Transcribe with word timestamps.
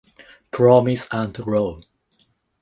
Promise 0.49 1.07
and 1.11 1.37
law. 1.45 1.79